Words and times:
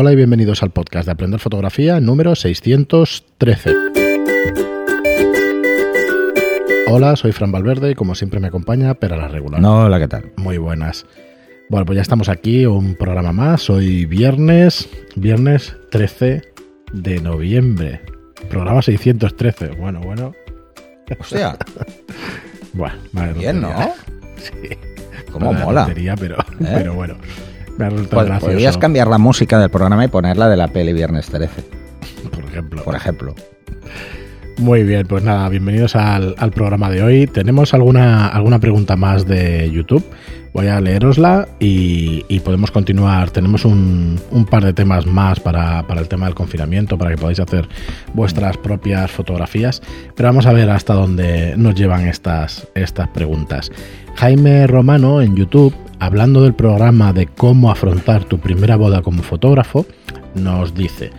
Hola 0.00 0.12
y 0.12 0.14
bienvenidos 0.14 0.62
al 0.62 0.70
podcast 0.70 1.06
de 1.06 1.10
Aprender 1.10 1.40
Fotografía 1.40 1.98
número 1.98 2.36
613. 2.36 3.74
Hola, 6.88 7.16
soy 7.16 7.32
Fran 7.32 7.50
Valverde 7.50 7.90
y 7.90 7.94
como 7.96 8.14
siempre 8.14 8.38
me 8.38 8.46
acompaña 8.46 8.94
Pera 8.94 9.16
la 9.16 9.26
regular. 9.26 9.60
No, 9.60 9.86
hola, 9.86 9.98
¿qué 9.98 10.06
tal? 10.06 10.30
Muy 10.36 10.56
buenas. 10.56 11.04
Bueno, 11.68 11.84
pues 11.84 11.96
ya 11.96 12.02
estamos 12.02 12.28
aquí, 12.28 12.64
un 12.64 12.94
programa 12.94 13.32
más. 13.32 13.68
Hoy 13.70 14.06
viernes, 14.06 14.88
viernes 15.16 15.76
13 15.90 16.42
de 16.92 17.20
noviembre. 17.20 18.00
Programa 18.48 18.82
613. 18.82 19.70
Bueno, 19.70 20.00
bueno. 20.00 20.32
O 21.18 21.24
sea, 21.24 21.58
Bueno, 22.72 22.94
vale, 23.10 23.32
bien, 23.32 23.60
¿no? 23.62 23.72
Sí. 24.36 24.52
Cómo 25.32 25.52
mola. 25.52 25.86
tontería, 25.86 26.14
pero, 26.14 26.36
¿Eh? 26.38 26.72
pero 26.72 26.94
bueno. 26.94 27.16
Me 27.78 27.86
ha 27.86 27.90
resultado 27.90 28.22
Pod- 28.22 28.26
gracioso, 28.26 28.52
Podrías 28.52 28.78
cambiar 28.78 29.06
la 29.08 29.18
música 29.18 29.58
del 29.58 29.70
programa 29.70 30.04
y 30.04 30.08
ponerla 30.08 30.48
de 30.48 30.56
la 30.56 30.68
peli 30.68 30.92
Viernes 30.92 31.26
13, 31.28 31.62
por 32.30 32.44
ejemplo. 32.44 32.82
por 32.84 32.94
ejemplo. 32.94 33.34
Muy 34.58 34.82
bien, 34.82 35.06
pues 35.06 35.22
nada, 35.22 35.48
bienvenidos 35.48 35.94
al, 35.94 36.34
al 36.36 36.50
programa 36.50 36.90
de 36.90 37.02
hoy. 37.04 37.26
Tenemos 37.28 37.74
alguna, 37.74 38.26
alguna 38.26 38.58
pregunta 38.58 38.96
más 38.96 39.24
de 39.24 39.70
YouTube. 39.70 40.04
Voy 40.52 40.66
a 40.66 40.80
leerosla 40.80 41.46
y, 41.60 42.24
y 42.28 42.40
podemos 42.40 42.72
continuar. 42.72 43.30
Tenemos 43.30 43.64
un, 43.64 44.18
un 44.32 44.44
par 44.46 44.64
de 44.64 44.72
temas 44.72 45.06
más 45.06 45.38
para, 45.38 45.86
para 45.86 46.00
el 46.00 46.08
tema 46.08 46.26
del 46.26 46.34
confinamiento, 46.34 46.98
para 46.98 47.12
que 47.12 47.18
podáis 47.18 47.38
hacer 47.38 47.68
vuestras 48.14 48.56
propias 48.56 49.12
fotografías. 49.12 49.80
Pero 50.16 50.28
vamos 50.30 50.46
a 50.46 50.52
ver 50.52 50.68
hasta 50.70 50.94
dónde 50.94 51.54
nos 51.56 51.76
llevan 51.76 52.08
estas, 52.08 52.66
estas 52.74 53.06
preguntas. 53.08 53.70
Jaime 54.16 54.66
Romano 54.66 55.22
en 55.22 55.36
YouTube, 55.36 55.72
hablando 56.00 56.42
del 56.42 56.54
programa 56.54 57.12
de 57.12 57.26
cómo 57.26 57.70
afrontar 57.70 58.24
tu 58.24 58.38
primera 58.38 58.76
boda 58.76 59.02
como 59.02 59.22
fotógrafo, 59.22 59.86
nos 60.34 60.74
dice... 60.74 61.10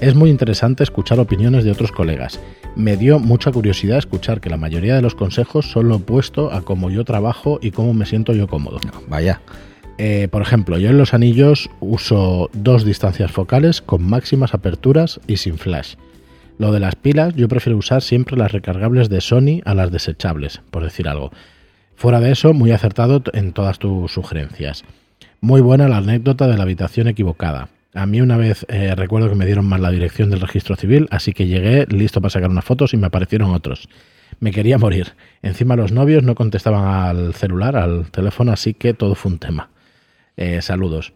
Es 0.00 0.14
muy 0.14 0.28
interesante 0.28 0.82
escuchar 0.82 1.20
opiniones 1.20 1.64
de 1.64 1.70
otros 1.70 1.92
colegas. 1.92 2.40
Me 2.76 2.96
dio 2.96 3.20
mucha 3.20 3.52
curiosidad 3.52 3.96
escuchar 3.96 4.40
que 4.40 4.50
la 4.50 4.56
mayoría 4.56 4.96
de 4.96 5.02
los 5.02 5.14
consejos 5.14 5.70
son 5.70 5.88
lo 5.88 5.96
opuesto 5.96 6.52
a 6.52 6.62
cómo 6.62 6.90
yo 6.90 7.04
trabajo 7.04 7.58
y 7.62 7.70
cómo 7.70 7.94
me 7.94 8.04
siento 8.04 8.32
yo 8.32 8.48
cómodo. 8.48 8.80
No, 8.84 8.92
vaya. 9.08 9.40
Eh, 9.96 10.28
por 10.30 10.42
ejemplo, 10.42 10.78
yo 10.78 10.90
en 10.90 10.98
los 10.98 11.14
anillos 11.14 11.70
uso 11.80 12.50
dos 12.52 12.84
distancias 12.84 13.30
focales 13.30 13.80
con 13.80 14.02
máximas 14.02 14.52
aperturas 14.52 15.20
y 15.28 15.36
sin 15.36 15.58
flash. 15.58 15.94
Lo 16.58 16.72
de 16.72 16.80
las 16.80 16.96
pilas, 16.96 17.34
yo 17.34 17.48
prefiero 17.48 17.78
usar 17.78 18.02
siempre 18.02 18.36
las 18.36 18.52
recargables 18.52 19.08
de 19.08 19.20
Sony 19.20 19.60
a 19.64 19.74
las 19.74 19.90
desechables, 19.90 20.60
por 20.70 20.82
decir 20.82 21.08
algo. 21.08 21.30
Fuera 21.96 22.20
de 22.20 22.32
eso, 22.32 22.52
muy 22.52 22.72
acertado 22.72 23.22
en 23.32 23.52
todas 23.52 23.78
tus 23.78 24.12
sugerencias. 24.12 24.84
Muy 25.40 25.60
buena 25.60 25.88
la 25.88 25.98
anécdota 25.98 26.46
de 26.46 26.56
la 26.56 26.62
habitación 26.62 27.08
equivocada. 27.08 27.68
A 27.94 28.06
mí 28.06 28.20
una 28.20 28.36
vez 28.36 28.66
eh, 28.68 28.94
recuerdo 28.96 29.28
que 29.28 29.36
me 29.36 29.46
dieron 29.46 29.66
mal 29.66 29.82
la 29.82 29.90
dirección 29.90 30.30
del 30.30 30.40
registro 30.40 30.74
civil, 30.74 31.06
así 31.10 31.32
que 31.32 31.46
llegué 31.46 31.86
listo 31.88 32.20
para 32.20 32.30
sacar 32.30 32.50
unas 32.50 32.64
fotos 32.64 32.92
y 32.92 32.96
me 32.96 33.06
aparecieron 33.06 33.52
otros. 33.54 33.88
Me 34.40 34.50
quería 34.50 34.78
morir. 34.78 35.12
Encima 35.42 35.76
los 35.76 35.92
novios 35.92 36.24
no 36.24 36.34
contestaban 36.34 36.84
al 36.84 37.34
celular, 37.34 37.76
al 37.76 38.10
teléfono, 38.10 38.52
así 38.52 38.74
que 38.74 38.94
todo 38.94 39.14
fue 39.14 39.32
un 39.32 39.38
tema. 39.38 39.70
Eh, 40.36 40.60
saludos. 40.60 41.12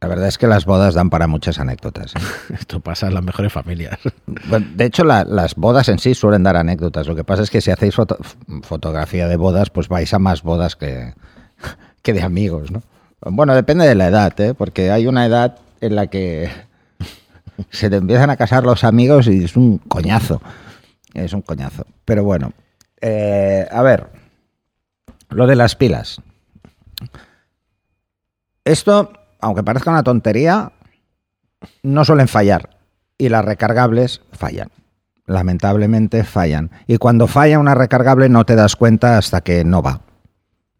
La 0.00 0.08
verdad 0.08 0.28
es 0.28 0.36
que 0.36 0.46
las 0.46 0.66
bodas 0.66 0.94
dan 0.94 1.08
para 1.08 1.26
muchas 1.26 1.58
anécdotas. 1.58 2.14
¿eh? 2.14 2.18
Esto 2.60 2.80
pasa 2.80 3.06
en 3.08 3.14
las 3.14 3.24
mejores 3.24 3.52
familias. 3.52 3.98
Bueno, 4.48 4.66
de 4.74 4.84
hecho, 4.84 5.02
la- 5.04 5.24
las 5.24 5.54
bodas 5.56 5.88
en 5.88 5.98
sí 5.98 6.14
suelen 6.14 6.42
dar 6.42 6.56
anécdotas. 6.56 7.06
Lo 7.06 7.16
que 7.16 7.24
pasa 7.24 7.42
es 7.42 7.50
que 7.50 7.60
si 7.60 7.70
hacéis 7.70 7.94
foto- 7.94 8.18
fotografía 8.62 9.26
de 9.28 9.36
bodas, 9.36 9.70
pues 9.70 9.88
vais 9.88 10.12
a 10.14 10.18
más 10.18 10.42
bodas 10.42 10.76
que, 10.76 11.14
que 12.02 12.12
de 12.12 12.22
amigos, 12.22 12.70
¿no? 12.70 12.82
Bueno, 13.22 13.54
depende 13.54 13.86
de 13.88 13.94
la 13.94 14.08
edad, 14.08 14.38
¿eh? 14.40 14.54
Porque 14.54 14.90
hay 14.90 15.06
una 15.06 15.24
edad 15.26 15.58
en 15.80 15.96
la 15.96 16.06
que 16.08 16.50
se 17.70 17.88
te 17.90 17.96
empiezan 17.96 18.28
a 18.30 18.36
casar 18.36 18.64
los 18.64 18.84
amigos 18.84 19.26
y 19.26 19.42
es 19.44 19.56
un 19.56 19.78
coñazo. 19.78 20.40
Es 21.14 21.32
un 21.32 21.40
coñazo. 21.42 21.86
Pero 22.04 22.22
bueno, 22.22 22.52
eh, 23.00 23.66
a 23.70 23.82
ver, 23.82 24.08
lo 25.30 25.46
de 25.46 25.56
las 25.56 25.74
pilas. 25.74 26.20
Esto, 28.64 29.12
aunque 29.40 29.62
parezca 29.62 29.90
una 29.90 30.02
tontería, 30.02 30.72
no 31.82 32.04
suelen 32.04 32.28
fallar. 32.28 32.70
Y 33.18 33.28
las 33.30 33.44
recargables 33.44 34.20
fallan. 34.32 34.68
Lamentablemente 35.26 36.22
fallan. 36.24 36.70
Y 36.86 36.98
cuando 36.98 37.26
falla 37.26 37.58
una 37.58 37.74
recargable 37.74 38.28
no 38.28 38.44
te 38.44 38.54
das 38.56 38.76
cuenta 38.76 39.18
hasta 39.18 39.40
que 39.40 39.64
no 39.64 39.82
va. 39.82 40.00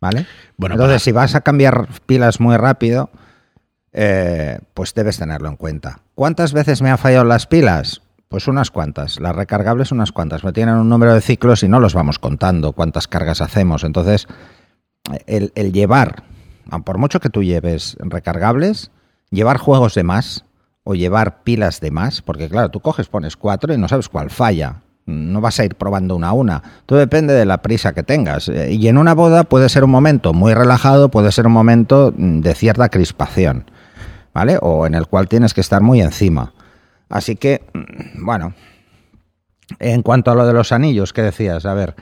¿Vale? 0.01 0.27
Bueno, 0.57 0.75
Entonces, 0.75 0.97
para- 0.97 1.05
si 1.05 1.13
vas 1.13 1.35
a 1.35 1.41
cambiar 1.41 1.89
pilas 2.07 2.39
muy 2.41 2.57
rápido, 2.57 3.11
eh, 3.93 4.59
pues 4.75 4.93
debes 4.95 5.19
tenerlo 5.19 5.49
en 5.49 5.57
cuenta. 5.57 6.01
¿Cuántas 6.15 6.53
veces 6.53 6.83
me 6.83 6.91
han 6.91 6.99
fallado 6.99 7.25
las 7.25 7.47
pilas? 7.47 8.03
Pues 8.29 8.47
unas 8.47 8.71
cuantas. 8.71 9.19
Las 9.21 9.35
recargables 9.35 9.91
unas 9.93 10.13
cuantas. 10.13 10.45
Me 10.45 10.53
tienen 10.53 10.75
un 10.75 10.89
número 10.89 11.15
de 11.15 11.21
ciclos 11.23 11.63
y 11.63 11.69
no 11.69 11.81
los 11.81 11.95
vamos 11.95 12.19
contando 12.19 12.73
cuántas 12.73 13.09
cargas 13.09 13.41
hacemos. 13.41 13.83
Entonces, 13.85 14.27
el, 15.27 15.53
el 15.55 15.73
llevar, 15.73 16.25
por 16.85 16.99
mucho 16.99 17.21
que 17.21 17.31
tú 17.31 17.43
lleves 17.43 17.97
recargables, 18.01 18.91
llevar 19.31 19.59
juegos 19.59 19.95
de 19.95 20.03
más 20.03 20.45
o 20.85 20.95
llevar 20.95 21.43
pilas 21.43 21.81
de 21.81 21.91
más, 21.91 22.23
porque 22.23 22.49
claro, 22.49 22.71
tú 22.71 22.81
coges, 22.81 23.09
pones 23.09 23.37
cuatro 23.37 23.75
y 23.75 23.79
no 23.79 23.89
sabes 23.89 24.09
cuál 24.09 24.31
falla. 24.31 24.83
No 25.07 25.41
vas 25.41 25.61
a 25.61 25.65
ir 25.65 25.77
probando 25.77 26.17
una 26.17 26.29
a 26.29 26.33
una. 26.33 26.63
Todo 26.85 26.99
depende 26.99 27.33
de 27.33 27.45
la 27.45 27.63
prisa 27.63 27.93
que 27.93 28.03
tengas. 28.03 28.49
Eh, 28.49 28.73
Y 28.73 28.89
en 28.89 28.99
una 28.99 29.15
boda 29.15 29.45
puede 29.45 29.69
ser 29.69 29.85
un 29.85 29.91
momento 29.91 30.33
muy 30.33 30.53
relajado, 30.53 31.11
puede 31.11 31.31
ser 31.31 31.47
un 31.47 31.53
momento 31.53 32.13
mm, 32.17 32.41
de 32.41 32.55
cierta 32.55 32.89
crispación, 32.89 33.71
¿vale? 34.35 34.59
O 34.61 34.85
en 34.87 34.95
el 34.95 35.07
cual 35.07 35.29
tienes 35.29 35.55
que 35.55 35.61
estar 35.61 35.81
muy 35.81 36.01
encima. 36.01 36.55
Así 37.09 37.37
que, 37.37 37.65
mm, 37.73 38.25
bueno, 38.25 38.55
en 39.79 40.03
cuanto 40.03 40.31
a 40.33 40.35
lo 40.35 40.47
de 40.47 40.53
los 40.53 40.73
anillos, 40.73 41.13
¿qué 41.13 41.23
decías? 41.23 41.67
A 41.67 41.75
ver, 41.75 41.95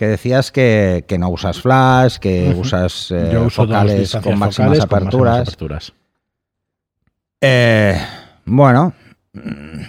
que 0.00 0.06
decías 0.06 0.50
que, 0.50 1.04
que 1.06 1.18
no 1.18 1.28
usas 1.28 1.60
flash, 1.60 2.16
que 2.16 2.56
usas 2.58 3.10
eh, 3.10 3.32
Yo 3.34 3.42
uso 3.42 3.66
dos 3.66 3.76
focales 3.76 4.12
con 4.12 4.38
máximas 4.38 4.56
focales 4.56 4.56
con 4.56 4.78
máximas 4.78 4.80
aperturas. 4.80 5.40
aperturas. 5.42 5.92
Eh, 7.42 8.00
bueno, 8.46 8.94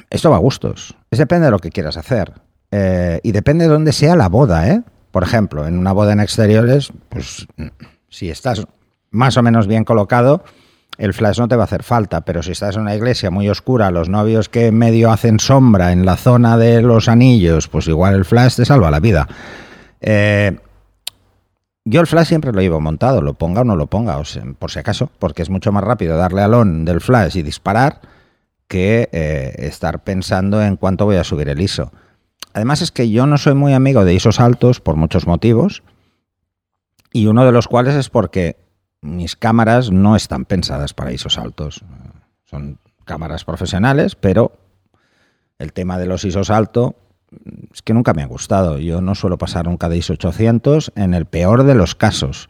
esto 0.10 0.30
va 0.30 0.36
a 0.36 0.40
gustos. 0.40 0.98
Es 1.10 1.18
depende 1.18 1.46
de 1.46 1.52
lo 1.52 1.60
que 1.60 1.70
quieras 1.70 1.96
hacer. 1.96 2.34
Eh, 2.72 3.22
y 3.24 3.32
depende 3.32 3.64
de 3.64 3.72
dónde 3.72 3.94
sea 3.94 4.18
la 4.18 4.28
boda, 4.28 4.68
¿eh? 4.68 4.82
Por 5.12 5.24
ejemplo, 5.24 5.66
en 5.66 5.78
una 5.78 5.94
boda 5.94 6.12
en 6.12 6.20
exteriores, 6.20 6.92
pues 7.08 7.48
si 8.10 8.30
estás 8.30 8.68
más 9.12 9.38
o 9.38 9.44
menos 9.44 9.66
bien 9.66 9.86
colocado, 9.86 10.44
el 10.98 11.14
flash 11.14 11.40
no 11.40 11.48
te 11.48 11.56
va 11.56 11.64
a 11.64 11.68
hacer 11.68 11.84
falta. 11.84 12.20
Pero 12.26 12.44
si 12.44 12.52
estás 12.52 12.76
en 12.76 12.82
una 12.82 12.96
iglesia 12.96 13.32
muy 13.32 13.48
oscura, 13.48 13.92
los 13.92 14.10
novios 14.10 14.50
que 14.50 14.74
medio 14.74 15.10
hacen 15.10 15.40
sombra 15.40 15.94
en 15.94 16.06
la 16.06 16.18
zona 16.18 16.58
de 16.58 16.82
los 16.82 17.08
anillos, 17.08 17.70
pues 17.70 17.88
igual 17.88 18.16
el 18.16 18.26
flash 18.26 18.58
te 18.58 18.66
salva 18.66 18.92
la 18.92 19.00
vida. 19.00 19.30
Eh, 20.02 20.58
yo 21.86 22.02
el 22.02 22.08
flash 22.08 22.28
siempre 22.28 22.52
lo 22.52 22.62
llevo 22.62 22.80
montado, 22.82 23.22
lo 23.22 23.34
ponga 23.34 23.62
o 23.62 23.64
no 23.64 23.76
lo 23.76 23.88
ponga, 23.88 24.18
o 24.18 24.26
sea, 24.26 24.44
por 24.60 24.72
si 24.72 24.80
acaso, 24.80 25.10
porque 25.20 25.42
es 25.42 25.50
mucho 25.50 25.72
más 25.72 25.84
rápido 25.84 26.18
darle 26.18 26.42
al 26.42 26.54
on 26.54 26.86
del 26.86 27.02
flash 27.02 27.38
y 27.38 27.42
disparar 27.42 28.02
que 28.68 29.10
eh, 29.12 29.54
estar 29.58 30.04
pensando 30.04 30.62
en 30.62 30.76
cuánto 30.76 31.06
voy 31.06 31.16
a 31.16 31.24
subir 31.24 31.50
el 31.50 31.62
ISO. 31.62 31.92
Además 32.54 32.82
es 32.82 32.92
que 32.92 33.10
yo 33.10 33.26
no 33.26 33.38
soy 33.38 33.54
muy 33.54 33.74
amigo 33.74 34.06
de 34.06 34.14
ISOs 34.14 34.40
altos 34.40 34.80
por 34.80 34.96
muchos 34.96 35.26
motivos, 35.26 35.84
y 37.14 37.28
uno 37.28 37.46
de 37.46 37.52
los 37.52 37.68
cuales 37.68 37.96
es 37.96 38.10
porque 38.10 38.58
mis 39.02 39.36
cámaras 39.36 39.92
no 39.92 40.16
están 40.16 40.46
pensadas 40.46 40.94
para 40.94 41.12
ISOs 41.12 41.38
altos. 41.38 41.84
Son 42.46 42.78
cámaras 43.06 43.44
profesionales, 43.44 44.16
pero 44.16 44.54
el 45.60 45.74
tema 45.74 45.98
de 45.98 46.06
los 46.06 46.24
ISOs 46.24 46.50
alto 46.50 46.96
es 47.74 47.82
que 47.82 47.94
nunca 47.94 48.14
me 48.14 48.24
ha 48.24 48.28
gustado. 48.28 48.78
Yo 48.78 49.02
no 49.02 49.16
suelo 49.16 49.38
pasar 49.38 49.66
nunca 49.66 49.90
de 49.90 49.98
ISO 49.98 50.14
800 50.14 50.92
en 50.96 51.14
el 51.14 51.26
peor 51.26 51.64
de 51.64 51.76
los 51.76 51.96
casos. 51.96 52.48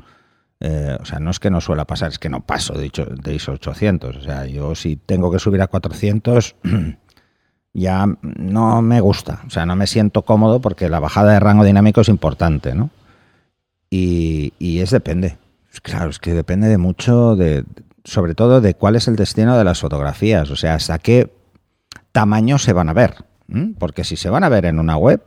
Eh, 0.60 0.98
o 1.00 1.06
sea, 1.06 1.20
no 1.20 1.32
es 1.32 1.40
que 1.40 1.50
no 1.50 1.62
suela 1.62 1.86
pasar, 1.86 2.10
es 2.10 2.20
que 2.20 2.30
no 2.30 2.42
paso 2.42 2.74
de, 2.74 2.92
de 3.24 3.36
ISO 3.36 3.54
800. 3.54 4.16
O 4.16 4.22
sea, 4.22 4.46
yo 4.46 4.76
si 4.76 4.96
tengo 4.96 5.32
que 5.32 5.40
subir 5.40 5.62
a 5.62 5.68
400 5.68 6.56
ya 7.74 8.06
no 8.22 8.82
me 8.82 9.02
gusta. 9.02 9.42
O 9.48 9.50
sea, 9.50 9.66
no 9.66 9.76
me 9.76 9.88
siento 9.88 10.24
cómodo 10.24 10.62
porque 10.62 10.90
la 10.90 11.00
bajada 11.00 11.34
de 11.34 11.40
rango 11.40 11.64
dinámico 11.64 12.02
es 12.02 12.10
importante, 12.10 12.76
¿no? 12.76 12.90
Y, 13.90 14.54
y 14.60 14.80
es 14.80 14.92
depende. 14.92 15.38
Claro, 15.84 16.10
es 16.10 16.20
que 16.20 16.34
depende 16.34 16.68
de 16.68 16.78
mucho, 16.78 17.36
de, 17.36 17.64
sobre 18.04 18.36
todo 18.36 18.62
de 18.62 18.74
cuál 18.74 18.96
es 18.96 19.08
el 19.08 19.16
destino 19.16 19.58
de 19.58 19.64
las 19.64 19.80
fotografías. 19.80 20.50
O 20.50 20.56
sea, 20.56 20.76
hasta 20.76 21.00
qué 21.00 21.32
tamaño 22.12 22.58
se 22.58 22.74
van 22.74 22.90
a 22.90 22.94
ver. 22.94 23.16
¿M? 23.52 23.74
Porque 23.78 24.04
si 24.04 24.16
se 24.16 24.30
van 24.30 24.44
a 24.44 24.50
ver 24.50 24.66
en 24.66 24.80
una 24.80 24.98
web, 24.98 25.22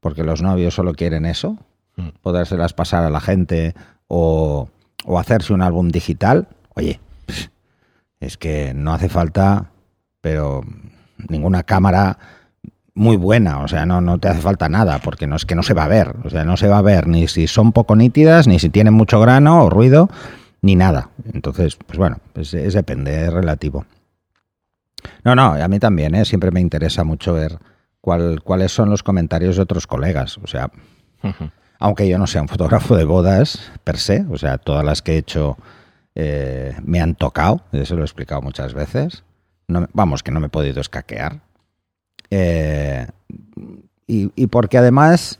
porque 0.00 0.24
los 0.24 0.42
novios 0.42 0.74
solo 0.74 0.94
quieren 0.94 1.24
eso, 1.26 1.58
Mm. 1.96 2.10
podérselas 2.22 2.74
pasar 2.74 3.02
a 3.02 3.10
la 3.10 3.20
gente 3.20 3.74
o, 4.06 4.68
o 5.04 5.18
hacerse 5.18 5.52
un 5.52 5.62
álbum 5.62 5.88
digital, 5.88 6.46
oye, 6.76 7.00
es 8.20 8.36
que 8.36 8.72
no 8.72 8.92
hace 8.94 9.08
falta, 9.08 9.70
pero 10.20 10.62
ninguna 11.28 11.64
cámara 11.64 12.18
muy 12.94 13.16
buena, 13.16 13.58
o 13.62 13.66
sea, 13.68 13.84
no, 13.84 14.00
no 14.00 14.18
te 14.18 14.28
hace 14.28 14.40
falta 14.40 14.68
nada, 14.68 15.00
porque 15.00 15.26
no 15.26 15.34
es 15.34 15.44
que 15.44 15.56
no 15.56 15.64
se 15.64 15.74
va 15.74 15.84
a 15.84 15.88
ver, 15.88 16.14
o 16.24 16.30
sea, 16.30 16.44
no 16.44 16.56
se 16.56 16.68
va 16.68 16.78
a 16.78 16.82
ver 16.82 17.08
ni 17.08 17.26
si 17.26 17.48
son 17.48 17.72
poco 17.72 17.96
nítidas, 17.96 18.46
ni 18.46 18.60
si 18.60 18.70
tienen 18.70 18.94
mucho 18.94 19.20
grano 19.20 19.64
o 19.64 19.68
ruido, 19.70 20.08
ni 20.62 20.76
nada. 20.76 21.10
Entonces, 21.32 21.76
pues 21.84 21.98
bueno, 21.98 22.18
pues 22.32 22.54
es 22.54 22.74
depende, 22.74 23.24
es 23.24 23.32
relativo. 23.32 23.86
No, 25.24 25.34
no, 25.34 25.54
a 25.54 25.68
mí 25.68 25.78
también, 25.78 26.14
¿eh? 26.14 26.24
siempre 26.24 26.50
me 26.50 26.60
interesa 26.60 27.04
mucho 27.04 27.34
ver 27.34 27.58
cuál, 28.00 28.42
cuáles 28.42 28.72
son 28.72 28.90
los 28.90 29.02
comentarios 29.02 29.56
de 29.56 29.62
otros 29.62 29.86
colegas. 29.86 30.38
O 30.38 30.46
sea, 30.46 30.70
aunque 31.78 32.08
yo 32.08 32.18
no 32.18 32.26
sea 32.26 32.42
un 32.42 32.48
fotógrafo 32.48 32.96
de 32.96 33.04
bodas 33.04 33.70
per 33.84 33.98
se, 33.98 34.24
o 34.30 34.38
sea, 34.38 34.58
todas 34.58 34.84
las 34.84 35.02
que 35.02 35.14
he 35.14 35.18
hecho 35.18 35.56
eh, 36.14 36.74
me 36.84 37.00
han 37.00 37.14
tocado, 37.14 37.62
eso 37.72 37.94
lo 37.94 38.02
he 38.02 38.04
explicado 38.04 38.42
muchas 38.42 38.74
veces. 38.74 39.24
No, 39.68 39.86
vamos, 39.92 40.22
que 40.22 40.30
no 40.30 40.40
me 40.40 40.46
he 40.46 40.50
podido 40.50 40.80
escaquear. 40.80 41.40
Eh, 42.30 43.06
y, 44.06 44.32
y 44.34 44.46
porque 44.46 44.78
además 44.78 45.38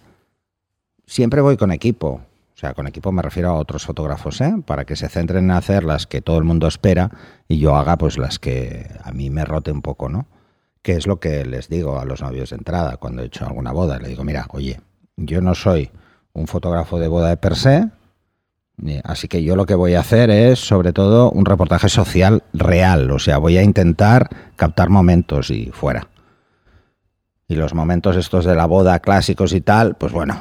siempre 1.06 1.40
voy 1.40 1.56
con 1.56 1.72
equipo. 1.72 2.20
O 2.58 2.60
sea, 2.60 2.74
con 2.74 2.88
equipo 2.88 3.12
me 3.12 3.22
refiero 3.22 3.50
a 3.50 3.54
otros 3.54 3.86
fotógrafos, 3.86 4.40
¿eh? 4.40 4.52
Para 4.66 4.84
que 4.84 4.96
se 4.96 5.08
centren 5.08 5.44
en 5.44 5.50
hacer 5.52 5.84
las 5.84 6.08
que 6.08 6.20
todo 6.20 6.38
el 6.38 6.44
mundo 6.44 6.66
espera 6.66 7.08
y 7.46 7.60
yo 7.60 7.76
haga 7.76 7.96
pues 7.96 8.18
las 8.18 8.40
que 8.40 8.90
a 9.04 9.12
mí 9.12 9.30
me 9.30 9.44
rote 9.44 9.70
un 9.70 9.80
poco, 9.80 10.08
¿no? 10.08 10.26
Que 10.82 10.94
es 10.94 11.06
lo 11.06 11.20
que 11.20 11.46
les 11.46 11.68
digo 11.68 12.00
a 12.00 12.04
los 12.04 12.20
novios 12.20 12.50
de 12.50 12.56
entrada 12.56 12.96
cuando 12.96 13.22
he 13.22 13.26
hecho 13.26 13.46
alguna 13.46 13.70
boda. 13.70 14.00
Le 14.00 14.08
digo, 14.08 14.24
mira, 14.24 14.48
oye, 14.50 14.80
yo 15.16 15.40
no 15.40 15.54
soy 15.54 15.92
un 16.32 16.48
fotógrafo 16.48 16.98
de 16.98 17.06
boda 17.06 17.28
de 17.28 17.36
per 17.36 17.54
se, 17.54 17.90
así 19.04 19.28
que 19.28 19.44
yo 19.44 19.54
lo 19.54 19.64
que 19.64 19.76
voy 19.76 19.94
a 19.94 20.00
hacer 20.00 20.28
es 20.28 20.58
sobre 20.58 20.92
todo 20.92 21.30
un 21.30 21.44
reportaje 21.44 21.88
social 21.88 22.42
real. 22.52 23.08
O 23.12 23.20
sea, 23.20 23.38
voy 23.38 23.56
a 23.56 23.62
intentar 23.62 24.30
captar 24.56 24.88
momentos 24.88 25.50
y 25.50 25.66
fuera. 25.66 26.08
Y 27.46 27.54
los 27.54 27.72
momentos 27.72 28.16
estos 28.16 28.44
de 28.44 28.56
la 28.56 28.66
boda 28.66 28.98
clásicos 28.98 29.52
y 29.52 29.60
tal, 29.60 29.94
pues 29.94 30.12
bueno, 30.12 30.40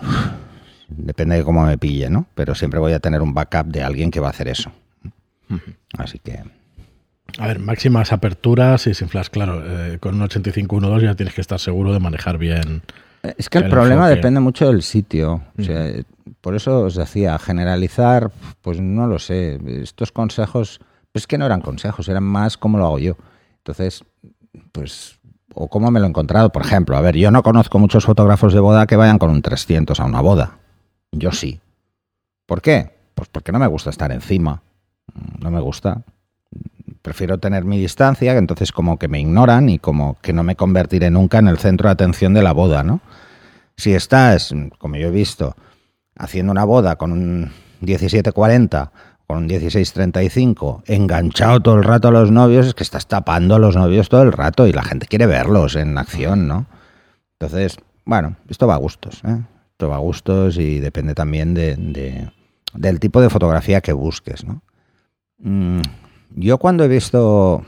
Depende 0.89 1.35
de 1.35 1.43
cómo 1.43 1.65
me 1.65 1.77
pille, 1.77 2.09
¿no? 2.09 2.27
Pero 2.33 2.55
siempre 2.55 2.79
voy 2.79 2.93
a 2.93 2.99
tener 2.99 3.21
un 3.21 3.33
backup 3.33 3.67
de 3.67 3.83
alguien 3.83 4.11
que 4.11 4.19
va 4.19 4.27
a 4.27 4.31
hacer 4.31 4.47
eso. 4.47 4.71
Así 5.97 6.19
que. 6.19 6.43
A 7.39 7.47
ver, 7.47 7.59
máximas 7.59 8.13
aperturas 8.13 8.87
y 8.87 8.93
sin 8.93 9.09
flash, 9.09 9.27
claro. 9.27 9.61
Eh, 9.65 9.99
con 9.99 10.15
un 10.15 10.27
85.1.2 10.27 11.01
ya 11.01 11.15
tienes 11.15 11.35
que 11.35 11.41
estar 11.41 11.59
seguro 11.59 11.93
de 11.93 11.99
manejar 11.99 12.37
bien. 12.37 12.83
Es 13.37 13.49
que 13.49 13.57
el, 13.57 13.69
problema 13.69 14.09
depende 14.09 14.39
mucho 14.39 14.67
del 14.67 14.81
sitio. 14.81 15.41
por 16.41 16.55
eso 16.55 16.83
os 16.83 16.95
decía, 16.95 17.37
generalizar, 17.37 18.31
pues 18.61 18.79
no 18.79 19.07
lo 19.07 19.19
sé. 19.19 19.59
Estos 19.81 20.11
consejos, 20.11 20.79
pues 21.11 21.23
es 21.23 21.27
que 21.27 21.37
no 21.37 21.45
eran 21.45 21.61
consejos, 21.61 22.07
eran 22.07 22.23
más 22.23 22.57
cómo 22.57 22.77
lo 22.77 22.85
hago 22.85 22.99
yo. 22.99 23.17
Entonces, 23.57 24.03
pues 24.71 25.19
o 25.53 25.67
cómo 25.67 25.91
me 25.91 25.99
lo 25.99 26.05
he 26.05 26.09
encontrado. 26.09 26.51
Por 26.51 26.61
ejemplo, 26.61 26.95
a 26.95 27.01
ver, 27.01 27.17
yo 27.17 27.31
no 27.31 27.43
conozco 27.43 27.79
muchos 27.79 28.05
fotógrafos 28.05 28.53
de 28.53 28.59
boda 28.59 28.87
que 28.87 28.95
vayan 28.95 29.17
con 29.17 29.31
un 29.31 29.41
300 29.41 29.99
a 29.99 30.05
una 30.05 30.21
boda. 30.21 30.59
Yo 31.11 31.31
sí. 31.31 31.59
¿Por 32.45 32.61
qué? 32.61 32.91
Pues 33.15 33.29
porque 33.29 33.51
no 33.51 33.59
me 33.59 33.67
gusta 33.67 33.89
estar 33.89 34.11
encima. 34.11 34.61
No 35.39 35.51
me 35.51 35.59
gusta. 35.59 36.03
Prefiero 37.01 37.37
tener 37.37 37.63
mi 37.63 37.79
distancia, 37.79 38.37
entonces 38.37 38.71
como 38.71 38.97
que 38.97 39.07
me 39.07 39.19
ignoran 39.19 39.69
y 39.69 39.79
como 39.79 40.17
que 40.21 40.33
no 40.33 40.43
me 40.43 40.55
convertiré 40.55 41.09
nunca 41.09 41.39
en 41.39 41.47
el 41.47 41.57
centro 41.57 41.87
de 41.87 41.93
atención 41.93 42.33
de 42.33 42.43
la 42.43 42.51
boda, 42.51 42.83
¿no? 42.83 43.01
Si 43.77 43.93
estás, 43.93 44.53
como 44.79 44.95
yo 44.97 45.07
he 45.07 45.11
visto, 45.11 45.55
haciendo 46.15 46.51
una 46.51 46.65
boda 46.65 46.95
con 46.95 47.11
un 47.11 47.51
1740 47.81 48.91
con 49.27 49.37
un 49.39 49.45
1635 49.45 50.83
enganchado 50.87 51.59
todo 51.59 51.75
el 51.75 51.83
rato 51.83 52.07
a 52.07 52.11
los 52.11 52.31
novios, 52.31 52.65
es 52.65 52.73
que 52.73 52.83
estás 52.83 53.07
tapando 53.07 53.55
a 53.55 53.59
los 53.59 53.75
novios 53.75 54.07
todo 54.07 54.23
el 54.23 54.31
rato 54.31 54.65
y 54.67 54.71
la 54.71 54.83
gente 54.83 55.05
quiere 55.05 55.25
verlos 55.25 55.75
en 55.75 55.97
acción, 55.97 56.47
¿no? 56.47 56.65
Entonces, 57.37 57.77
bueno, 58.05 58.37
esto 58.47 58.67
va 58.67 58.75
a 58.75 58.77
gustos, 58.77 59.21
¿eh? 59.25 59.41
Esto 59.77 59.89
va 59.89 59.97
a 59.97 59.99
gustos 59.99 60.57
y 60.57 60.79
depende 60.79 61.13
también 61.13 61.53
de, 61.53 62.31
del 62.73 62.99
tipo 62.99 63.21
de 63.21 63.29
fotografía 63.29 63.79
que 63.79 63.93
busques, 63.93 64.43
¿no? 64.43 64.63
Mm, 65.37 65.81
yo 66.31 66.57
cuando 66.57 66.83
he 66.83 66.87
visto 66.87 67.63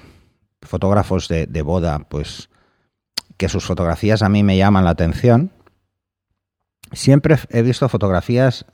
fotógrafos 0.63 1.27
de, 1.27 1.45
de 1.45 1.61
boda, 1.61 1.99
pues 2.09 2.49
que 3.37 3.47
sus 3.47 3.63
fotografías 3.63 4.23
a 4.23 4.29
mí 4.29 4.41
me 4.41 4.57
llaman 4.57 4.85
la 4.85 4.89
atención, 4.89 5.51
siempre 6.93 7.37
he 7.51 7.61
visto 7.61 7.87
fotografías 7.89 8.65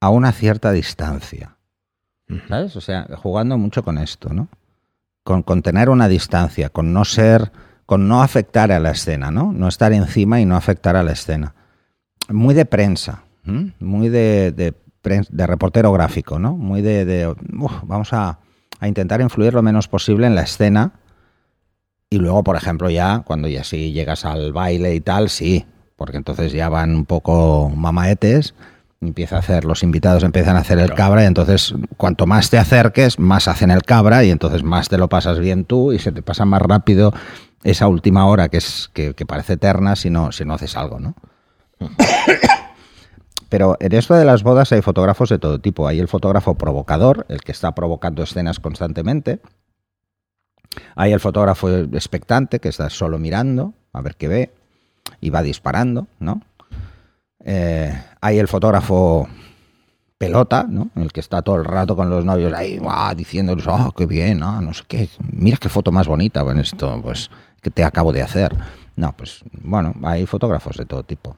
a 0.00 0.08
una 0.10 0.30
cierta 0.30 0.70
distancia. 0.70 1.56
¿Sabes? 2.46 2.76
O 2.76 2.80
sea, 2.80 3.08
jugando 3.16 3.58
mucho 3.58 3.82
con 3.82 3.98
esto, 3.98 4.32
¿no? 4.32 4.46
Con, 5.24 5.42
con, 5.42 5.62
tener 5.62 5.88
una 5.88 6.06
distancia, 6.06 6.68
con 6.68 6.92
no 6.92 7.04
ser, 7.04 7.50
con 7.84 8.06
no 8.06 8.22
afectar 8.22 8.70
a 8.70 8.78
la 8.78 8.92
escena, 8.92 9.32
¿no? 9.32 9.50
No 9.52 9.66
estar 9.66 9.92
encima 9.92 10.40
y 10.40 10.44
no 10.44 10.54
afectar 10.54 10.94
a 10.94 11.02
la 11.02 11.10
escena 11.10 11.56
muy 12.28 12.54
de 12.54 12.64
prensa, 12.64 13.22
muy 13.78 14.08
de, 14.08 14.52
de, 14.52 15.46
reportero 15.46 15.92
gráfico, 15.92 16.38
¿no? 16.38 16.56
Muy 16.56 16.82
de, 16.82 17.34
vamos 17.82 18.12
a, 18.12 18.38
intentar 18.82 19.20
influir 19.20 19.54
lo 19.54 19.62
menos 19.62 19.88
posible 19.88 20.26
en 20.26 20.34
la 20.34 20.42
escena. 20.42 20.92
Y 22.10 22.18
luego, 22.18 22.44
por 22.44 22.56
ejemplo, 22.56 22.90
ya 22.90 23.22
cuando 23.24 23.48
ya 23.48 23.64
sí 23.64 23.92
llegas 23.92 24.24
al 24.24 24.52
baile 24.52 24.94
y 24.94 25.00
tal, 25.00 25.28
sí, 25.28 25.64
porque 25.96 26.16
entonces 26.18 26.52
ya 26.52 26.68
van 26.68 26.94
un 26.94 27.04
poco 27.04 27.70
mamaetes, 27.74 28.54
empieza 29.00 29.36
a 29.36 29.38
hacer, 29.40 29.64
los 29.64 29.82
invitados 29.82 30.22
empiezan 30.22 30.56
a 30.56 30.60
hacer 30.60 30.78
el 30.78 30.94
cabra 30.94 31.22
y 31.24 31.26
entonces 31.26 31.74
cuanto 31.96 32.26
más 32.26 32.50
te 32.50 32.58
acerques, 32.58 33.18
más 33.18 33.48
hacen 33.48 33.70
el 33.70 33.82
cabra 33.82 34.24
y 34.24 34.30
entonces 34.30 34.62
más 34.62 34.88
te 34.88 34.98
lo 34.98 35.08
pasas 35.08 35.38
bien 35.38 35.64
tú 35.64 35.92
y 35.92 35.98
se 35.98 36.12
te 36.12 36.22
pasa 36.22 36.44
más 36.44 36.62
rápido 36.62 37.12
esa 37.64 37.88
última 37.88 38.26
hora 38.26 38.48
que 38.48 38.58
es 38.58 38.90
que, 38.92 39.14
que 39.14 39.26
parece 39.26 39.54
eterna 39.54 39.96
si 39.96 40.10
no, 40.10 40.32
si 40.32 40.44
no 40.44 40.54
haces 40.54 40.76
algo, 40.76 41.00
¿no? 41.00 41.14
Pero 43.48 43.76
en 43.80 43.92
esto 43.92 44.14
de 44.14 44.24
las 44.24 44.42
bodas 44.42 44.72
hay 44.72 44.82
fotógrafos 44.82 45.28
de 45.28 45.38
todo 45.38 45.60
tipo. 45.60 45.86
Hay 45.86 46.00
el 46.00 46.08
fotógrafo 46.08 46.54
provocador, 46.54 47.26
el 47.28 47.40
que 47.42 47.52
está 47.52 47.74
provocando 47.74 48.22
escenas 48.22 48.58
constantemente. 48.58 49.40
Hay 50.94 51.12
el 51.12 51.20
fotógrafo 51.20 51.70
expectante, 51.70 52.58
que 52.58 52.68
está 52.68 52.90
solo 52.90 53.18
mirando, 53.18 53.72
a 53.92 54.00
ver 54.02 54.16
qué 54.16 54.28
ve, 54.28 54.52
y 55.20 55.30
va 55.30 55.42
disparando, 55.42 56.08
¿no? 56.18 56.42
Eh, 57.44 57.96
hay 58.20 58.38
el 58.38 58.48
fotógrafo 58.48 59.28
pelota, 60.18 60.66
¿no? 60.68 60.90
El 60.96 61.12
que 61.12 61.20
está 61.20 61.42
todo 61.42 61.56
el 61.56 61.64
rato 61.64 61.94
con 61.94 62.10
los 62.10 62.24
novios 62.24 62.52
ahí, 62.52 62.80
diciéndoles, 63.16 63.66
oh, 63.68 63.92
qué 63.96 64.06
bien, 64.06 64.40
no 64.40 64.74
sé 64.74 64.82
qué, 64.88 65.08
mira 65.32 65.56
qué 65.58 65.68
foto 65.68 65.92
más 65.92 66.08
bonita, 66.08 66.42
bueno, 66.42 66.60
esto, 66.60 67.00
pues, 67.02 67.30
que 67.62 67.70
te 67.70 67.84
acabo 67.84 68.12
de 68.12 68.22
hacer. 68.22 68.54
No, 68.96 69.12
pues, 69.16 69.44
bueno, 69.52 69.94
hay 70.02 70.26
fotógrafos 70.26 70.76
de 70.76 70.86
todo 70.86 71.04
tipo. 71.04 71.36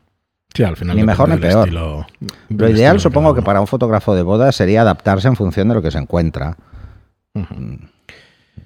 Sí, 0.55 0.65
al 0.65 0.77
final 0.77 0.97
ni 0.97 1.03
mejor 1.05 1.29
ni 1.29 1.37
peor. 1.37 1.71
Lo 1.71 2.07
ideal, 2.69 3.01
supongo 3.01 3.35
que 3.35 3.43
para 3.43 3.61
un 3.61 3.67
fotógrafo 3.67 4.15
de 4.15 4.23
boda 4.23 4.51
sería 4.53 4.81
adaptarse 4.83 5.29
en 5.29 5.37
función 5.37 5.69
de 5.69 5.75
lo 5.75 5.83
que 5.83 5.91
se 5.91 5.99
encuentra. 5.99 6.57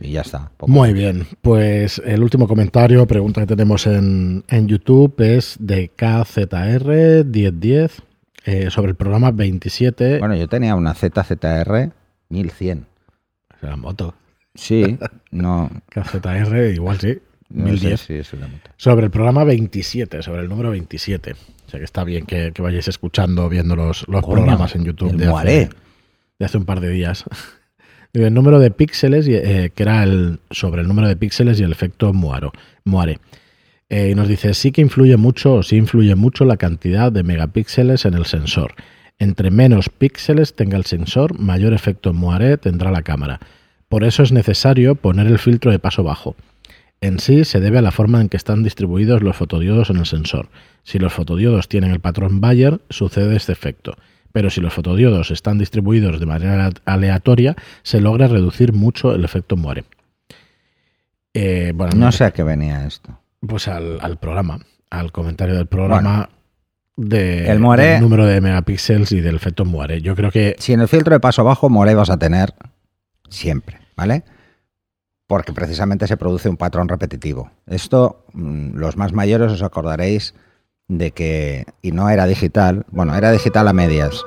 Y 0.01 0.13
ya 0.13 0.23
está. 0.23 0.51
Muy 0.67 0.93
bien. 0.93 1.27
Pues 1.41 2.03
el 2.05 2.23
último 2.23 2.49
comentario, 2.49 3.07
pregunta 3.07 3.43
que 3.43 3.47
tenemos 3.47 3.87
en, 3.87 4.45
YouTube 4.49 5.15
es 5.19 5.57
de 5.61 5.91
KZR1010 5.97 7.91
eh, 8.45 8.71
sobre 8.71 8.91
el 8.91 8.97
programa 8.97 9.31
27. 9.31 10.19
Bueno, 10.19 10.35
yo 10.35 10.49
tenía 10.49 10.75
una 10.75 10.95
ZZR 10.95 11.93
1100. 12.31 12.87
Era 13.61 13.77
moto. 13.77 14.15
Sí, 14.55 14.99
no. 15.31 15.71
KZR 15.91 16.73
igual 16.75 16.99
sí. 16.99 17.19
1010. 17.53 18.33
Sobre 18.77 19.05
el 19.05 19.11
programa 19.11 19.45
27, 19.45 20.23
sobre 20.23 20.43
el 20.43 20.49
número 20.49 20.71
27 20.71 21.35
sea 21.73 21.81
que 21.81 21.85
está 21.85 22.05
bien 22.05 22.27
que, 22.27 22.53
vayáis 22.59 22.89
escuchando, 22.89 23.49
viendo 23.49 23.75
los, 23.75 24.05
programas 24.05 24.75
en 24.77 24.85
YouTube 24.85 25.17
de 25.17 25.27
hace, 25.27 25.71
de 26.39 26.45
hace, 26.45 26.59
un 26.59 26.65
par 26.65 26.81
de 26.81 26.91
días. 26.91 27.25
El 28.13 28.35
número 28.35 28.59
de 28.59 28.71
píxeles, 28.71 29.27
eh, 29.27 29.73
que 29.75 29.83
era 29.83 30.03
el, 30.03 30.39
sobre 30.51 30.83
el 30.83 30.89
número 30.89 31.09
de 31.09 31.17
píxeles 31.17 31.59
y 31.59 31.63
el 31.63 31.73
efecto 31.73 32.13
Muaro, 32.13 32.53
Muare. 32.85 33.21
Eh, 33.89 34.11
y 34.11 34.15
nos 34.15 34.29
dice, 34.29 34.53
sí 34.53 34.71
que 34.71 34.83
influye 34.83 35.17
mucho, 35.17 35.55
o 35.55 35.63
sí 35.63 35.77
influye 35.77 36.15
mucho 36.15 36.45
la 36.45 36.59
cantidad 36.59 37.11
de 37.11 37.23
megapíxeles 37.23 38.05
en 38.05 38.13
el 38.13 38.27
sensor. 38.27 38.75
Entre 39.19 39.51
menos 39.51 39.89
píxeles 39.89 40.55
tenga 40.55 40.77
el 40.77 40.85
sensor, 40.85 41.41
mayor 41.41 41.73
efecto 41.73 42.13
Moiré 42.13 42.59
tendrá 42.59 42.91
la 42.91 43.01
cámara. 43.01 43.41
Por 43.89 44.05
eso 44.05 44.23
es 44.23 44.31
necesario 44.31 44.95
poner 44.95 45.27
el 45.27 45.39
filtro 45.39 45.71
de 45.71 45.79
paso 45.79 46.03
bajo. 46.03 46.37
En 47.03 47.19
sí 47.19 47.45
se 47.45 47.59
debe 47.59 47.79
a 47.79 47.83
la 47.83 47.91
forma 47.91 48.21
en 48.21 48.29
que 48.29 48.37
están 48.37 48.63
distribuidos 48.63 49.23
los 49.23 49.37
fotodiodos 49.37 49.91
en 49.91 49.97
el 49.97 50.07
sensor. 50.07 50.49
Si 50.85 51.01
los 51.01 51.13
fotodiodos 51.13 51.69
tienen 51.69 51.91
el 51.91 51.99
patrón 51.99 52.41
Bayer, 52.41 52.81
sucede 52.91 53.35
este 53.35 53.51
efecto. 53.51 53.97
Pero 54.31 54.51
si 54.51 54.61
los 54.61 54.73
fotodiodos 54.73 55.33
están 55.33 55.59
distribuidos 55.59 56.21
de 56.21 56.27
manera 56.27 56.71
aleatoria, 56.85 57.57
se 57.83 58.01
logra 58.01 58.29
reducir 58.29 58.73
mucho 58.73 59.13
el 59.15 59.25
efecto 59.25 59.57
Moire. 59.57 59.85
Eh, 61.35 61.73
bueno, 61.75 61.93
no 61.97 62.13
sé 62.13 62.25
a 62.25 62.31
qué 62.31 62.45
venía 62.45 62.87
esto. 62.87 63.19
Pues 63.45 63.67
al, 63.67 63.99
programa, 64.21 64.61
al 64.89 65.11
comentario 65.11 65.57
del 65.57 65.67
programa 65.67 66.31
de, 66.97 67.51
el 67.51 67.61
del 67.61 68.01
número 68.01 68.27
de 68.27 68.41
megapíxeles 68.41 69.11
y 69.11 69.21
del 69.21 69.35
efecto 69.35 69.65
Moire. 69.65 70.01
Yo 70.03 70.15
creo 70.15 70.31
que... 70.31 70.55
Si 70.61 70.73
en 70.73 70.81
el 70.81 70.89
filtro 70.89 71.15
de 71.15 71.21
paso 71.21 71.43
bajo 71.43 71.69
Moire 71.69 71.97
vas 71.97 72.11
a 72.11 72.17
tener 72.17 72.55
siempre, 73.29 73.81
¿vale? 73.97 74.23
Porque 75.33 75.55
precisamente 75.55 76.07
se 76.07 76.19
produce 76.19 76.51
un 76.51 76.59
patrón 76.59 76.89
repetitivo. 76.89 77.51
Esto, 77.67 78.27
mm, 78.35 78.77
los 78.77 78.99
más 78.99 79.15
mayores 79.15 79.51
os 79.51 79.63
acordaréis 79.63 80.35
de 80.89 81.13
que, 81.13 81.65
y 81.81 81.91
no 81.91 82.11
era 82.11 82.27
digital, 82.27 82.85
bueno, 82.91 83.17
era 83.17 83.31
digital 83.31 83.67
a 83.67 83.73
medias, 83.73 84.23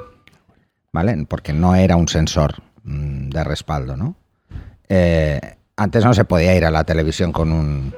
¿vale? 0.92 1.24
Porque 1.30 1.54
no 1.54 1.76
era 1.76 1.96
un 1.96 2.08
sensor 2.08 2.56
mm, 2.82 3.30
de 3.30 3.44
respaldo, 3.44 3.96
¿no? 3.96 4.16
Eh, 4.90 5.40
antes 5.78 6.04
no 6.04 6.16
se 6.16 6.26
podía 6.26 6.56
ir 6.56 6.66
a 6.66 6.72
la 6.72 6.86
televisión 6.86 7.32
con 7.32 7.52
un, 7.52 7.94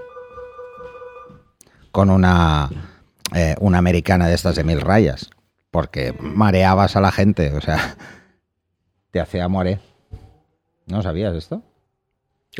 con 1.94 2.10
una, 2.10 2.70
eh, 3.34 3.56
una 3.62 3.78
americana 3.78 4.28
de 4.28 4.36
estas 4.36 4.58
de 4.58 4.66
mil 4.66 4.82
rayas, 4.82 5.30
porque 5.72 6.14
mareabas 6.20 6.98
a 6.98 7.00
la 7.00 7.14
gente, 7.14 7.54
o 7.54 7.62
sea, 7.62 7.96
te 9.12 9.22
hacía 9.22 9.48
more. 9.48 9.80
¿No 10.88 11.02
sabías 11.02 11.34
esto? 11.36 11.64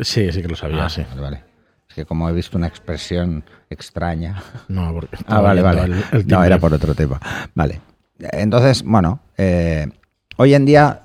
Sí, 0.00 0.30
sí 0.32 0.42
que 0.42 0.48
lo 0.48 0.56
sabía, 0.56 0.84
Ah, 0.84 0.88
sí. 0.88 1.02
Vale, 1.08 1.20
vale. 1.20 1.44
Es 1.88 1.94
que 1.94 2.04
como 2.04 2.28
he 2.28 2.32
visto 2.32 2.56
una 2.58 2.66
expresión 2.66 3.44
extraña. 3.70 4.42
No, 4.68 4.92
porque 4.92 5.16
Ah, 5.26 5.40
vale, 5.40 5.62
vale. 5.62 5.82
el- 5.84 6.04
el 6.12 6.26
no, 6.26 6.42
era 6.44 6.58
por 6.58 6.72
otro 6.74 6.94
tema. 6.94 7.20
Vale. 7.54 7.80
Entonces, 8.18 8.82
bueno, 8.82 9.20
eh, 9.36 9.88
hoy 10.36 10.54
en 10.54 10.64
día 10.66 11.02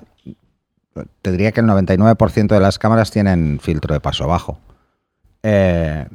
te 1.22 1.32
diría 1.32 1.52
que 1.52 1.62
el 1.62 1.68
99% 1.68 2.48
de 2.56 2.60
las 2.60 2.78
cámaras 2.80 3.10
tienen 3.12 3.60
filtro 3.62 3.94
de 3.94 4.00
paso 4.00 4.28
bajo. 4.28 4.60
Eh, 5.44 6.08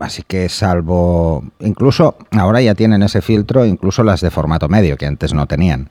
así 0.00 0.22
que 0.22 0.48
salvo, 0.48 1.44
incluso 1.60 2.16
ahora 2.32 2.60
ya 2.60 2.74
tienen 2.74 3.02
ese 3.02 3.22
filtro, 3.22 3.64
incluso 3.64 4.02
las 4.02 4.20
de 4.20 4.30
formato 4.30 4.68
medio, 4.68 4.96
que 4.96 5.06
antes 5.06 5.32
no 5.34 5.46
tenían. 5.46 5.88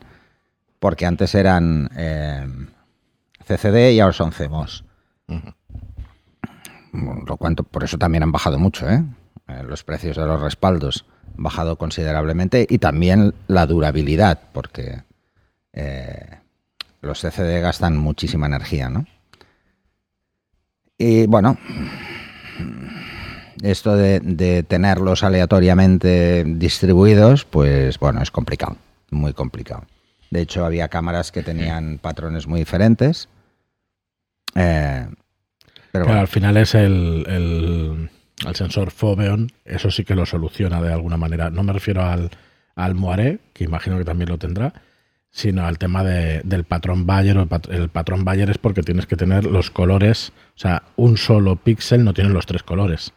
Porque 0.78 1.06
antes 1.06 1.34
eran 1.34 1.90
eh, 1.96 2.46
CCD 3.46 3.92
y 3.92 4.00
ahora 4.00 4.12
son 4.12 4.30
CMOS. 4.32 4.84
Lo 6.92 7.36
cuanto, 7.36 7.62
por 7.62 7.84
eso 7.84 7.98
también 7.98 8.22
han 8.22 8.32
bajado 8.32 8.58
mucho, 8.58 8.88
¿eh? 8.88 9.04
Eh, 9.48 9.62
Los 9.68 9.84
precios 9.84 10.16
de 10.16 10.24
los 10.26 10.40
respaldos 10.40 11.04
han 11.36 11.42
bajado 11.42 11.76
considerablemente 11.76 12.66
y 12.68 12.78
también 12.78 13.34
la 13.48 13.66
durabilidad, 13.66 14.40
porque 14.52 15.02
eh, 15.72 16.38
los 17.02 17.20
CCD 17.20 17.60
gastan 17.60 17.96
muchísima 17.96 18.46
energía, 18.46 18.88
¿no? 18.88 19.06
Y 20.98 21.26
bueno, 21.26 21.58
esto 23.62 23.94
de, 23.94 24.20
de 24.20 24.62
tenerlos 24.62 25.22
aleatoriamente 25.22 26.44
distribuidos, 26.44 27.44
pues 27.44 27.98
bueno, 27.98 28.22
es 28.22 28.30
complicado, 28.30 28.76
muy 29.10 29.34
complicado. 29.34 29.84
De 30.30 30.40
hecho, 30.40 30.64
había 30.64 30.88
cámaras 30.88 31.30
que 31.30 31.42
tenían 31.42 31.98
patrones 31.98 32.46
muy 32.46 32.60
diferentes. 32.60 33.28
Eh, 34.56 35.06
pero 35.92 36.04
Claro, 36.04 36.06
bueno. 36.06 36.20
al 36.20 36.28
final 36.28 36.56
es 36.56 36.74
el, 36.74 37.24
el, 37.28 38.10
el 38.46 38.54
sensor 38.54 38.90
Foveon, 38.90 39.50
eso 39.64 39.90
sí 39.90 40.04
que 40.04 40.14
lo 40.14 40.26
soluciona 40.26 40.82
de 40.82 40.92
alguna 40.92 41.16
manera. 41.16 41.50
No 41.50 41.62
me 41.62 41.72
refiero 41.72 42.02
al, 42.04 42.30
al 42.74 42.94
Moiré, 42.94 43.38
que 43.52 43.64
imagino 43.64 43.96
que 43.98 44.04
también 44.04 44.28
lo 44.28 44.38
tendrá, 44.38 44.72
sino 45.30 45.64
al 45.66 45.78
tema 45.78 46.02
de- 46.04 46.40
del 46.44 46.64
patrón 46.64 47.06
Bayer. 47.06 47.36
El, 47.36 47.46
pat- 47.46 47.68
el 47.70 47.88
patrón 47.88 48.24
Bayer 48.24 48.50
es 48.50 48.58
porque 48.58 48.82
tienes 48.82 49.06
que 49.06 49.16
tener 49.16 49.44
los 49.44 49.70
colores, 49.70 50.32
o 50.54 50.58
sea, 50.58 50.82
un 50.96 51.16
solo 51.16 51.56
píxel 51.56 52.04
no 52.04 52.12
tiene 52.14 52.30
los 52.30 52.46
tres 52.46 52.62
colores. 52.62 53.12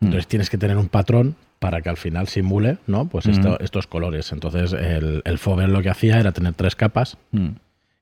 Mm. 0.00 0.06
Entonces 0.06 0.26
tienes 0.28 0.50
que 0.50 0.58
tener 0.58 0.76
un 0.76 0.88
patrón 0.88 1.36
para 1.60 1.80
que 1.80 1.88
al 1.88 1.96
final 1.96 2.28
simule 2.28 2.78
¿no? 2.86 3.06
pues 3.08 3.26
esto- 3.26 3.58
estos 3.60 3.86
colores. 3.86 4.32
Entonces 4.32 4.72
el, 4.74 5.22
el 5.24 5.38
Foveon 5.38 5.72
lo 5.72 5.82
que 5.82 5.90
hacía 5.90 6.18
era 6.20 6.32
tener 6.32 6.54
tres 6.54 6.76
capas 6.76 7.16
Mm. 7.32 7.48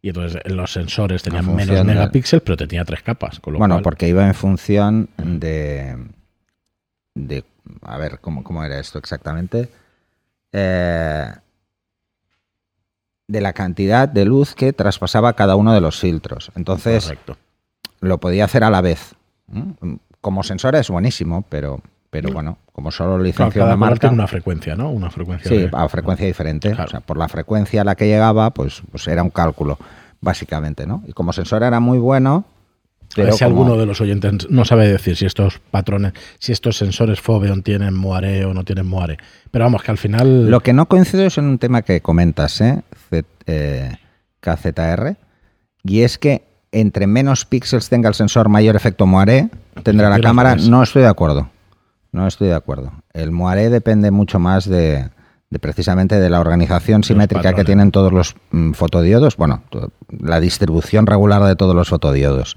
Y 0.02 0.08
entonces 0.08 0.42
los 0.46 0.72
sensores 0.72 1.22
tenían 1.22 1.44
función 1.44 1.68
menos 1.68 1.86
de- 1.86 1.94
megapíxeles, 1.94 2.42
pero 2.44 2.56
tenía 2.56 2.84
tres 2.84 3.02
capas. 3.02 3.38
Con 3.40 3.52
lo 3.54 3.58
Bueno, 3.60 3.76
cual- 3.76 3.82
porque 3.84 4.08
iba 4.08 4.26
en 4.26 4.34
función 4.34 5.08
de. 5.16 5.96
de 7.14 7.44
a 7.82 7.96
ver, 7.98 8.18
¿cómo, 8.20 8.42
cómo 8.42 8.64
era 8.64 8.78
esto 8.80 8.98
exactamente? 8.98 9.68
Eh, 10.52 11.30
de 13.28 13.40
la 13.40 13.52
cantidad 13.52 14.08
de 14.08 14.24
luz 14.24 14.54
que 14.54 14.72
traspasaba 14.72 15.32
cada 15.34 15.56
uno 15.56 15.72
de 15.72 15.80
los 15.80 15.98
filtros. 16.00 16.50
Entonces, 16.56 17.04
Correcto. 17.04 17.36
lo 18.00 18.18
podía 18.18 18.44
hacer 18.44 18.64
a 18.64 18.70
la 18.70 18.80
vez. 18.80 19.14
Como 20.20 20.42
sensor 20.42 20.74
es 20.76 20.90
buenísimo, 20.90 21.42
pero, 21.48 21.80
pero 22.12 22.30
bueno, 22.30 22.58
como 22.72 22.90
solo 22.90 23.16
lo 23.16 23.32
Claro, 23.32 23.50
cada 23.50 23.64
una 23.68 23.76
marca. 23.76 24.00
tiene 24.00 24.14
una 24.16 24.26
frecuencia, 24.26 24.76
¿no? 24.76 24.90
Una 24.90 25.08
frecuencia. 25.10 25.48
Sí, 25.48 25.56
de- 25.56 25.70
a 25.72 25.88
frecuencia 25.88 26.26
diferente. 26.26 26.68
Claro. 26.72 26.84
O 26.84 26.90
sea, 26.90 27.00
por 27.00 27.16
la 27.16 27.26
frecuencia 27.26 27.80
a 27.80 27.84
la 27.84 27.94
que 27.94 28.06
llegaba, 28.06 28.50
pues, 28.50 28.82
pues 28.90 29.08
era 29.08 29.22
un 29.22 29.30
cálculo, 29.30 29.78
básicamente, 30.20 30.86
¿no? 30.86 31.02
Y 31.08 31.12
como 31.14 31.32
sensor 31.32 31.62
era 31.62 31.80
muy 31.80 31.96
bueno. 31.98 32.44
a 32.44 33.14
ver 33.16 33.26
Pero 33.26 33.32
si 33.36 33.44
como- 33.44 33.56
alguno 33.62 33.78
de 33.78 33.86
los 33.86 34.00
oyentes 34.02 34.48
no 34.50 34.64
sabe 34.66 34.88
decir 34.88 35.16
si 35.16 35.24
estos 35.26 35.58
patrones, 35.70 36.12
si 36.38 36.52
estos 36.52 36.76
sensores 36.78 37.20
Foveon 37.20 37.62
tienen 37.62 37.94
Moiré 37.94 38.44
o 38.46 38.52
no 38.54 38.64
tienen 38.64 38.86
Moiré. 38.86 39.16
Pero 39.50 39.64
vamos, 39.66 39.82
que 39.82 39.90
al 39.90 39.98
final. 39.98 40.50
Lo 40.50 40.60
que 40.60 40.72
no 40.74 40.86
coincido 40.86 41.24
es 41.26 41.36
en 41.38 41.44
un 41.46 41.58
tema 41.58 41.80
que 41.82 42.00
comentas, 42.02 42.60
¿eh? 42.62 42.82
Z- 43.10 43.26
eh, 43.46 43.96
KZR, 44.40 45.16
y 45.84 46.02
es 46.02 46.16
que 46.18 46.42
entre 46.72 47.06
menos 47.06 47.44
píxeles 47.44 47.88
tenga 47.90 48.08
el 48.08 48.14
sensor, 48.14 48.48
mayor 48.48 48.76
efecto 48.76 49.06
moiré 49.06 49.48
tendrá 49.82 50.08
la 50.10 50.18
cámara. 50.20 50.56
No 50.56 50.82
estoy 50.82 51.02
de 51.02 51.08
acuerdo. 51.08 51.48
No 52.12 52.26
estoy 52.26 52.48
de 52.48 52.54
acuerdo. 52.54 52.92
El 53.12 53.32
moiré 53.32 53.70
depende 53.70 54.10
mucho 54.10 54.38
más 54.38 54.68
de, 54.68 55.08
de 55.52 55.58
precisamente 55.58 56.18
de 56.18 56.30
la 56.30 56.40
organización 56.40 57.04
simétrica 57.04 57.52
que 57.52 57.64
tienen 57.64 57.90
todos 57.90 58.10
los 58.10 58.36
mm, 58.52 58.72
fotodiodos. 58.72 59.36
Bueno, 59.36 59.62
la 60.08 60.40
distribución 60.40 61.06
regular 61.06 61.42
de 61.44 61.56
todos 61.56 61.74
los 61.74 61.90
fotodiodos. 61.90 62.56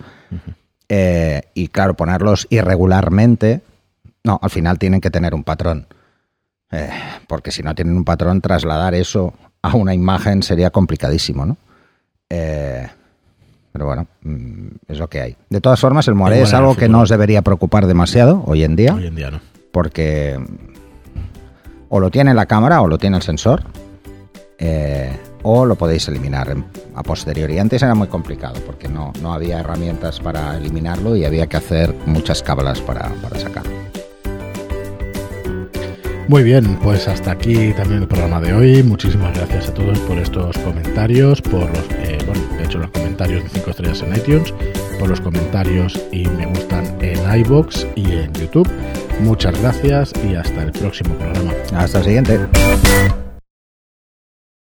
Eh, 0.88 1.42
y 1.54 1.68
claro, 1.68 1.96
ponerlos 1.96 2.48
irregularmente, 2.50 3.62
no, 4.24 4.40
al 4.42 4.50
final 4.50 4.80
tienen 4.80 5.02
que 5.02 5.12
tener 5.12 5.36
un 5.36 5.44
patrón. 5.44 5.88
Eh, 6.72 6.90
porque 7.28 7.52
si 7.52 7.64
no 7.64 7.76
tienen 7.76 7.98
un 7.98 8.06
patrón, 8.06 8.40
trasladar 8.40 8.94
eso 8.94 9.34
a 9.62 9.76
una 9.76 9.94
imagen 9.94 10.42
sería 10.42 10.70
complicadísimo, 10.70 11.46
¿no? 11.46 11.58
Eh, 12.30 12.88
pero 13.76 13.88
bueno, 13.88 14.08
mm, 14.24 14.68
es 14.88 15.00
lo 15.00 15.10
que 15.10 15.20
hay. 15.20 15.36
De 15.50 15.60
todas 15.60 15.82
formas, 15.82 16.08
el 16.08 16.14
Igual 16.14 16.32
es 16.32 16.54
algo 16.54 16.78
que 16.78 16.88
no 16.88 17.02
os 17.02 17.10
debería 17.10 17.42
preocupar 17.42 17.88
demasiado 17.88 18.42
hoy 18.46 18.64
en 18.64 18.78
día, 18.78 18.94
Hoy 18.96 19.08
en 19.08 19.16
día 19.16 19.32
no. 19.32 19.42
porque 19.74 20.40
o 21.90 22.00
lo 22.00 22.10
tiene 22.10 22.34
la 22.34 22.46
cámara 22.46 22.80
o 22.82 22.88
lo 22.88 22.98
tiene 22.98 23.18
el 23.18 23.24
sensor, 23.24 23.64
eh, 24.60 25.12
o 25.44 25.66
lo 25.66 25.76
podéis 25.76 26.08
eliminar 26.08 26.56
a 26.96 27.04
posteriori. 27.04 27.60
Antes 27.60 27.84
era 27.84 27.96
muy 27.96 28.08
complicado 28.08 28.62
porque 28.66 28.88
no, 28.88 29.12
no 29.22 29.34
había 29.34 29.60
herramientas 29.60 30.22
para 30.22 30.56
eliminarlo 30.56 31.18
y 31.18 31.26
había 31.26 31.48
que 31.48 31.58
hacer 31.58 31.94
muchas 32.06 32.42
cábalas 32.44 32.80
para, 32.80 33.10
para 33.22 33.38
sacarlo. 33.38 33.74
Muy 36.28 36.44
bien, 36.44 36.78
pues 36.82 37.08
hasta 37.08 37.32
aquí 37.32 37.72
también 37.74 38.02
el 38.02 38.08
programa 38.08 38.42
de 38.42 38.54
hoy. 38.54 38.84
Muchísimas 38.84 39.38
gracias 39.38 39.70
a 39.70 39.74
todos 39.74 40.00
por 40.00 40.18
estos 40.18 40.58
comentarios, 40.58 41.40
por 41.42 41.70
los, 41.70 41.86
eh, 42.00 42.18
bueno, 42.26 42.42
de 42.58 42.64
hecho 42.64 42.80
los 42.80 42.90
comentarios 42.90 43.44
de 43.44 43.50
5 43.50 43.70
estrellas 43.70 44.02
en 44.02 44.16
iTunes, 44.16 44.54
por 45.00 45.10
los 45.10 45.22
comentarios 45.22 46.02
y 46.12 46.28
me 46.28 46.48
gustan 46.48 46.86
en 47.02 47.40
iBox 47.42 47.86
y 47.96 48.12
en 48.12 48.34
YouTube. 48.34 48.70
Muchas 49.22 49.60
gracias 49.62 50.14
y 50.28 50.36
hasta 50.36 50.64
el 50.64 50.72
próximo 50.72 51.14
programa. 51.16 51.54
Hasta 51.74 52.00
el 52.00 52.06
siguiente. 52.06 53.25